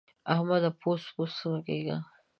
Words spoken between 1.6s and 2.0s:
کېږه.